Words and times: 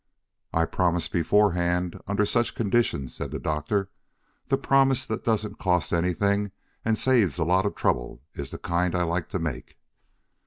"I 0.51 0.65
promise 0.65 1.07
beforehand 1.07 2.01
under 2.07 2.25
such 2.25 2.55
conditions," 2.55 3.13
said 3.13 3.29
the 3.29 3.37
Doctor. 3.37 3.91
"The 4.47 4.57
promise 4.57 5.05
that 5.05 5.25
doesn't 5.25 5.59
cost 5.59 5.93
anything 5.93 6.49
and 6.83 6.97
saves 6.97 7.37
a 7.37 7.45
lot 7.45 7.67
of 7.67 7.75
trouble 7.75 8.23
is 8.33 8.49
the 8.49 8.57
kind 8.57 8.95
I 8.95 9.03
like 9.03 9.29
to 9.29 9.37
make." 9.37 9.77